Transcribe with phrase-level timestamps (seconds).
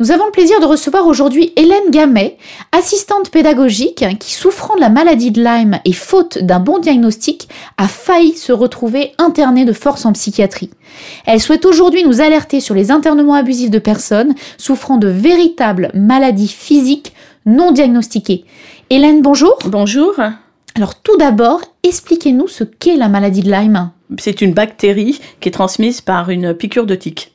[0.00, 2.36] Nous avons le plaisir de recevoir aujourd'hui Hélène Gamet,
[2.72, 7.86] assistante pédagogique qui, souffrant de la maladie de Lyme et faute d'un bon diagnostic, a
[7.86, 10.70] failli se retrouver internée de force en psychiatrie.
[11.26, 16.48] Elle souhaite aujourd'hui nous alerter sur les internements abusifs de personnes souffrant de véritables maladies
[16.48, 17.12] physiques
[17.46, 18.46] non diagnostiquées.
[18.90, 19.56] Hélène, bonjour.
[19.64, 20.14] Bonjour.
[20.74, 23.92] Alors tout d'abord, expliquez-nous ce qu'est la maladie de Lyme.
[24.18, 27.33] C'est une bactérie qui est transmise par une piqûre de tique.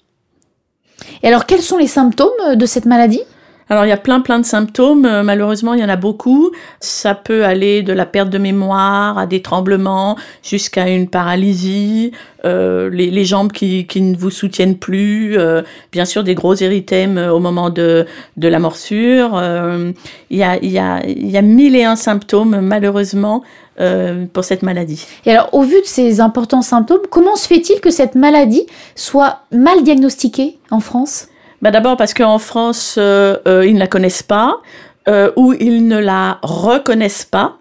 [1.23, 3.21] Et alors, quels sont les symptômes euh, de cette maladie?
[3.71, 6.49] Alors il y a plein plein de symptômes, euh, malheureusement il y en a beaucoup.
[6.80, 12.12] Ça peut aller de la perte de mémoire à des tremblements jusqu'à une paralysie,
[12.45, 15.38] euh, les, jambes qui, qui, ne vous soutiennent plus,
[15.91, 18.07] bien sûr des gros érythèmes au moment de,
[18.38, 19.40] de la morsure.
[20.31, 23.43] Il, y a, y a, il y a mille et un symptômes malheureusement
[23.80, 25.06] euh, pour cette maladie.
[25.26, 28.66] Et alors, au vu de ces importants symptômes, comment se fait-il que cette maladie
[28.96, 31.28] soit mal diagnostiquée en France?
[31.62, 34.58] Bah D'abord parce qu'en France, euh, euh, ils ne la connaissent pas
[35.36, 37.58] ou ils ne la reconnaissent pas.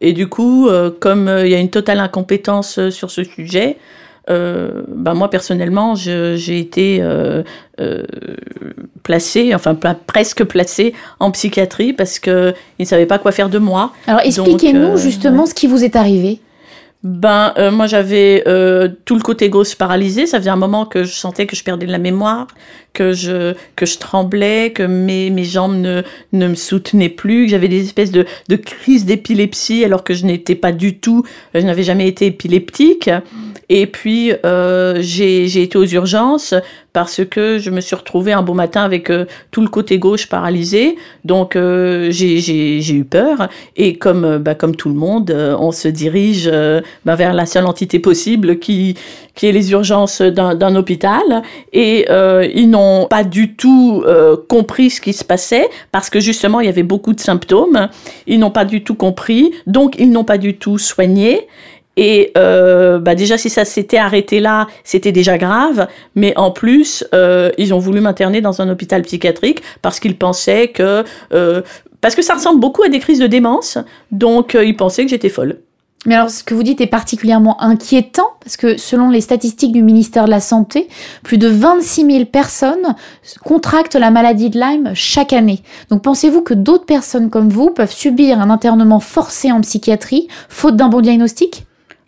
[0.00, 3.78] Et du coup, comme il y a une totale incompétence sur ce sujet,
[4.28, 7.42] euh, bah moi personnellement, j'ai été euh,
[7.80, 8.02] euh,
[9.02, 13.58] placée, enfin presque placée en psychiatrie parce que ils ne savaient pas quoi faire de
[13.58, 13.92] moi.
[14.06, 15.48] Alors expliquez-nous justement ouais.
[15.48, 16.40] ce qui vous est arrivé.
[17.02, 20.26] Ben, euh, moi j'avais euh, tout le côté gauche paralysé.
[20.26, 22.48] Ça faisait un moment que je sentais que je perdais de la mémoire,
[22.94, 27.50] que je que je tremblais, que mes mes jambes ne ne me soutenaient plus, que
[27.52, 31.22] j'avais des espèces de de crises d'épilepsie alors que je n'étais pas du tout,
[31.54, 33.08] je n'avais jamais été épileptique.
[33.68, 36.54] Et puis euh, j'ai été aux urgences
[36.96, 40.30] parce que je me suis retrouvée un beau matin avec euh, tout le côté gauche
[40.30, 40.96] paralysé.
[41.26, 45.88] Donc euh, j'ai eu peur et comme euh, bah, comme tout le monde, on se
[45.88, 46.50] dirige
[47.04, 48.94] bah, vers la seule entité possible qui
[49.34, 51.42] qui est les urgences d'un hôpital
[51.74, 52.06] et
[52.54, 54.02] ils n'ont pas du tout
[54.48, 57.90] compris ce qui se passait parce que justement il y avait beaucoup de symptômes.
[58.26, 61.46] Ils n'ont pas du tout compris, donc ils n'ont pas du tout soigné.
[61.96, 65.88] Et euh, bah déjà, si ça s'était arrêté là, c'était déjà grave.
[66.14, 70.68] Mais en plus, euh, ils ont voulu m'interner dans un hôpital psychiatrique parce qu'ils pensaient
[70.68, 71.04] que...
[71.32, 71.62] Euh,
[72.02, 73.78] parce que ça ressemble beaucoup à des crises de démence.
[74.12, 75.58] Donc, euh, ils pensaient que j'étais folle.
[76.04, 79.82] Mais alors, ce que vous dites est particulièrement inquiétant parce que selon les statistiques du
[79.82, 80.86] ministère de la Santé,
[81.24, 82.94] plus de 26 000 personnes
[83.42, 85.62] contractent la maladie de Lyme chaque année.
[85.90, 90.76] Donc, pensez-vous que d'autres personnes comme vous peuvent subir un internement forcé en psychiatrie faute
[90.76, 91.65] d'un bon diagnostic?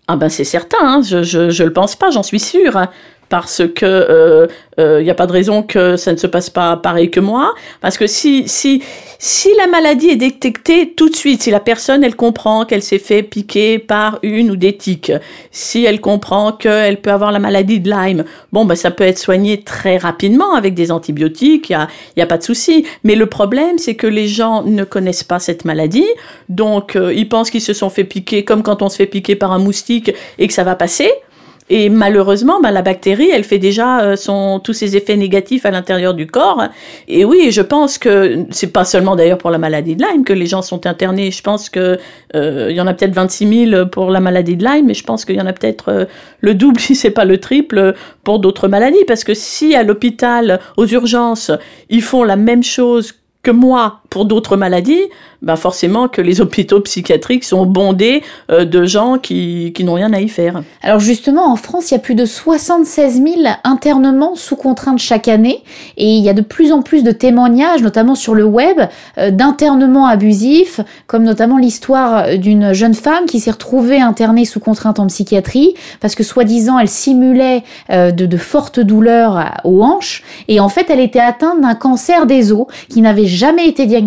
[0.09, 1.03] Ah ben c'est certain, hein.
[1.03, 2.89] je, je le pense pas, j'en suis sûre.
[3.29, 4.47] Parce que euh,
[4.79, 7.55] euh, a pas de raison que ça ne se passe pas pareil que moi.
[7.81, 8.83] Parce que si si
[9.19, 13.01] si la maladie est détectée tout de suite si la personne elle comprend qu'elle s'est
[13.01, 15.13] fait piquer par une ou des tiques
[15.51, 19.19] si elle comprend qu'elle peut avoir la maladie de Lyme bon ben ça peut être
[19.19, 22.87] soigné très rapidement avec des antibiotiques il y a y a pas de souci.
[23.03, 26.07] Mais le problème c'est que les gens ne connaissent pas cette maladie.
[26.49, 29.35] Donc euh, ils pensent qu'ils se sont fait piquer comme quand on se fait piquer
[29.35, 31.11] par un moustique et que ça va passer
[31.71, 35.71] et malheureusement, bah, la bactérie, elle fait déjà euh, son, tous ses effets négatifs à
[35.71, 36.65] l'intérieur du corps.
[37.09, 40.33] Et oui, je pense que c'est pas seulement d'ailleurs pour la maladie de Lyme que
[40.33, 41.31] les gens sont internés.
[41.31, 41.99] Je pense que
[42.35, 45.25] euh, y en a peut-être 26 000 pour la maladie de Lyme, mais je pense
[45.25, 46.05] qu'il y en a peut-être euh,
[46.41, 49.05] le double, si c'est pas le triple, pour d'autres maladies.
[49.07, 51.51] Parce que si à l'hôpital, aux urgences,
[51.91, 55.03] ils font la même chose que moi pour d'autres maladies,
[55.43, 60.13] ben forcément que les hôpitaux psychiatriques sont bondés euh, de gens qui, qui n'ont rien
[60.13, 60.63] à y faire.
[60.83, 65.29] Alors justement, en France, il y a plus de 76 000 internements sous contrainte chaque
[65.29, 65.63] année
[65.97, 68.81] et il y a de plus en plus de témoignages, notamment sur le web,
[69.19, 74.99] euh, d'internements abusifs, comme notamment l'histoire d'une jeune femme qui s'est retrouvée internée sous contrainte
[74.99, 80.61] en psychiatrie parce que soi-disant elle simulait euh, de, de fortes douleurs aux hanches et
[80.61, 83.98] en fait elle était atteinte d'un cancer des os qui n'avait jamais été diagnostiqué,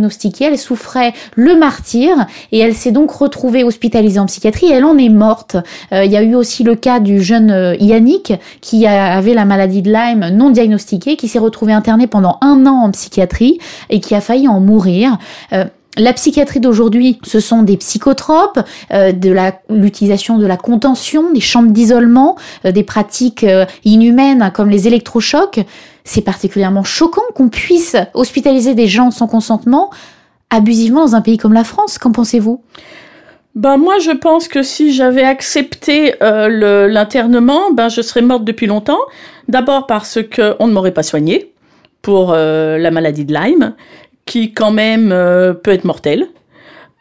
[0.41, 4.97] elle souffrait le martyr et elle s'est donc retrouvée hospitalisée en psychiatrie et elle en
[4.97, 5.57] est morte.
[5.91, 9.33] Euh, il y a eu aussi le cas du jeune euh, Yannick qui a, avait
[9.33, 13.59] la maladie de Lyme non diagnostiquée, qui s'est retrouvé interné pendant un an en psychiatrie
[13.89, 15.17] et qui a failli en mourir.
[15.53, 15.65] Euh,
[15.97, 18.59] la psychiatrie d'aujourd'hui, ce sont des psychotropes,
[18.93, 19.35] euh, de
[19.69, 25.59] l'utilisation de la contention, des chambres d'isolement, euh, des pratiques euh, inhumaines comme les électrochocs.
[26.05, 29.89] C'est particulièrement choquant qu'on puisse hospitaliser des gens sans consentement
[30.49, 31.97] abusivement dans un pays comme la France.
[31.97, 32.63] Qu'en pensez-vous?
[33.55, 38.99] Ben moi, je pense que si j'avais accepté l'internement, ben je serais morte depuis longtemps.
[39.49, 41.51] D'abord parce que on ne m'aurait pas soignée
[42.01, 43.73] pour la maladie de Lyme,
[44.31, 46.27] qui quand même euh, peut être mortelle.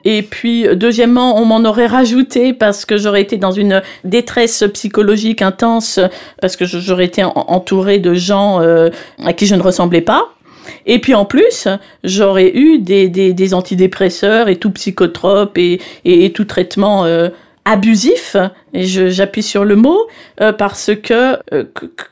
[0.04, 5.40] Et puis, deuxièmement, on m'en aurait rajouté parce que j'aurais été dans une détresse psychologique
[5.40, 6.00] intense,
[6.40, 8.88] parce que j'aurais été entourée de gens euh,
[9.24, 10.30] à qui je ne ressemblais pas.
[10.86, 11.68] Et puis en plus,
[12.02, 17.28] j'aurais eu des, des, antidépresseurs et tout psychotrope et, et, tout traitement euh,
[17.64, 18.36] abusif,
[18.74, 20.08] et j'appuie sur le mot,
[20.58, 21.38] parce que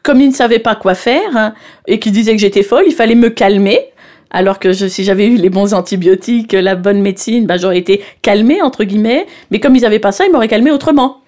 [0.04, 1.54] comme ils ne savaient pas quoi faire hein,
[1.88, 3.92] et qu'ils disaient que j'étais folle, il fallait me calmer.
[4.30, 8.60] Alors que si j'avais eu les bons antibiotiques, la bonne médecine, ben, j'aurais été calmée,
[8.62, 9.26] entre guillemets.
[9.50, 11.22] Mais comme ils n'avaient pas ça, ils m'auraient calmée autrement.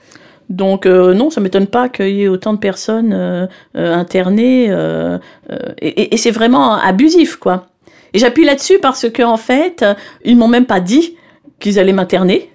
[0.48, 4.64] Donc non, ça m'étonne pas qu'il y ait autant de personnes internées.
[5.80, 7.68] et, et c'est vraiment abusif, quoi.
[8.12, 9.84] Et j'appuie là-dessus parce que en fait,
[10.24, 11.16] ils m'ont même pas dit
[11.60, 12.49] qu'ils allaient m'interner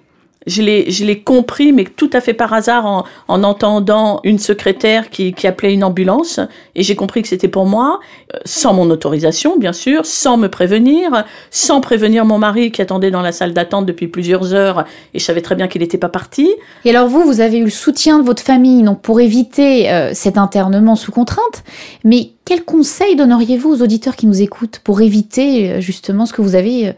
[0.46, 5.32] je l'ai, compris, mais tout à fait par hasard en, en entendant une secrétaire qui,
[5.32, 6.40] qui appelait une ambulance,
[6.74, 8.00] et j'ai compris que c'était pour moi,
[8.34, 13.10] euh, sans mon autorisation, bien sûr, sans me prévenir, sans prévenir mon mari qui attendait
[13.10, 14.84] dans la salle d'attente depuis plusieurs heures,
[15.14, 16.48] et je savais très bien qu'il n'était pas parti.
[16.84, 20.14] Et alors vous, vous avez eu le soutien de votre famille, donc pour éviter euh,
[20.14, 21.64] cet internement sous contrainte,
[22.04, 26.42] mais quel conseil donneriez-vous aux auditeurs qui nous écoutent pour éviter euh, justement ce que
[26.42, 26.92] vous avez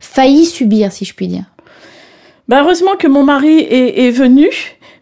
[0.00, 1.44] failli subir, si je puis dire?
[2.48, 4.50] Bah heureusement que mon mari est, est venu.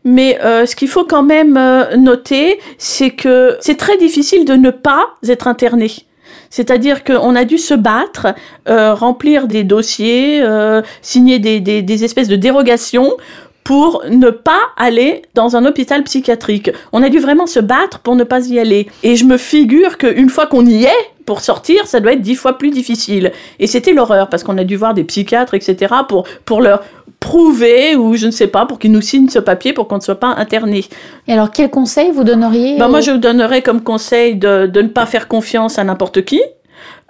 [0.04, 4.54] Mais euh, ce qu'il faut quand même euh, noter, c'est que c'est très difficile de
[4.54, 5.92] ne pas être interné.
[6.50, 8.34] C'est-à-dire qu'on a dû se battre,
[8.68, 13.12] euh, remplir des dossiers, euh, signer des, des, des, espèces de dérogations
[13.64, 16.70] pour ne pas aller dans un hôpital psychiatrique.
[16.92, 18.88] On a dû vraiment se battre pour ne pas y aller.
[19.02, 22.34] Et je me figure qu'une fois qu'on y est, pour sortir, ça doit être dix
[22.34, 23.32] fois plus difficile.
[23.58, 26.82] Et c'était l'horreur, parce qu'on a dû voir des psychiatres, etc., pour, pour leur
[27.22, 30.02] prouver, ou je ne sais pas, pour qu'ils nous signent ce papier pour qu'on ne
[30.02, 30.84] soit pas interné.
[31.28, 34.82] Et alors, quel conseil vous donneriez ben, Moi, je vous donnerais comme conseil de, de
[34.82, 36.40] ne pas faire confiance à n'importe qui.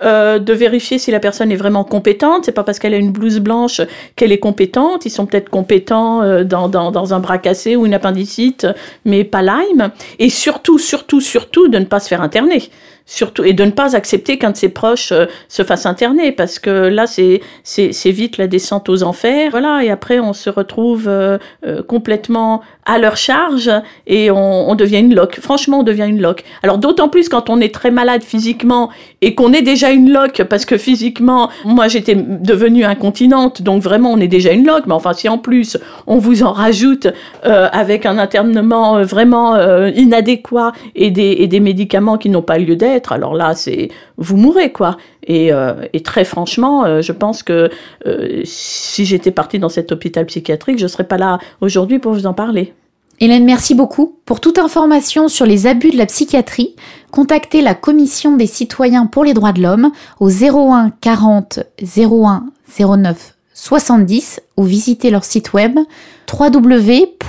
[0.02, 2.46] Euh, de vérifier si la personne est vraiment compétente.
[2.46, 3.80] C'est pas parce qu'elle a une blouse blanche
[4.16, 5.06] qu'elle est compétente.
[5.06, 8.66] Ils sont peut-être compétents euh, dans, dans, dans, un bras cassé ou une appendicite,
[9.04, 9.92] mais pas Lyme.
[10.18, 12.70] Et surtout, surtout, surtout, de ne pas se faire interner
[13.06, 16.58] surtout et de ne pas accepter qu'un de ses proches euh, se fasse interner parce
[16.58, 17.40] que là c'est
[18.10, 22.98] vite la descente aux enfers voilà et après on se retrouve euh, euh, complètement à
[22.98, 23.70] leur charge
[24.06, 27.50] et on, on, devient une loque franchement on devient une loque alors d'autant plus quand
[27.50, 28.90] on est très malade physiquement
[29.20, 34.12] et qu'on est déjà une loque parce que physiquement moi j'étais devenue incontinente donc vraiment
[34.12, 37.08] on est déjà une loque mais enfin si en plus on vous en rajoute
[37.42, 39.56] avec un internement vraiment
[39.88, 44.36] inadéquat et des et des médicaments qui n'ont pas lieu d'être alors là, c'est vous
[44.36, 44.96] mourrez quoi.
[45.24, 45.74] Et, euh,
[46.04, 47.70] très franchement, euh, je pense que
[48.06, 52.26] euh, si j'étais partie dans cet hôpital psychiatrique, je serais pas là aujourd'hui pour vous
[52.26, 52.74] en parler.
[53.22, 54.16] Hélène, merci beaucoup.
[54.26, 56.74] Pour toute information sur les abus de la psychiatrie,
[57.12, 61.60] contactez la Commission des citoyens pour les droits de l'homme au 01 40
[61.96, 62.46] 01
[62.76, 65.78] 09 70 ou visitez leur site web
[66.36, 67.22] www.ccdh.fr.